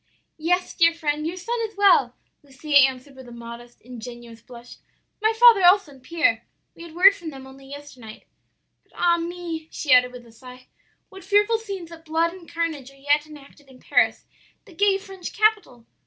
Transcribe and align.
"'Yes, 0.39 0.73
dear 0.73 0.95
friend, 0.95 1.27
your 1.27 1.37
son 1.37 1.59
is 1.61 1.75
well,' 1.77 2.15
Lucia 2.41 2.75
answered 2.75 3.15
with 3.15 3.27
a 3.27 3.31
modest, 3.31 3.79
ingenuous 3.81 4.41
blush; 4.41 4.77
'my 5.21 5.31
father 5.31 5.63
also, 5.63 5.91
and 5.91 6.01
Pierre; 6.01 6.43
we 6.73 6.81
had 6.81 6.95
word 6.95 7.13
from 7.13 7.29
them 7.29 7.45
only 7.45 7.67
yesternight. 7.69 8.25
But 8.83 8.93
ah 8.95 9.17
me!' 9.19 9.67
she 9.69 9.93
added 9.93 10.11
with 10.11 10.25
a 10.25 10.31
sigh, 10.31 10.69
'what 11.09 11.23
fearful 11.23 11.59
scenes 11.59 11.91
of 11.91 12.03
blood 12.03 12.33
and 12.33 12.51
carnage 12.51 12.89
are 12.89 12.95
yet 12.95 13.27
enacted 13.27 13.67
in 13.69 13.79
Paris, 13.79 14.25
the 14.65 14.73
gay 14.73 14.97
French 14.97 15.33
capital! 15.37 15.85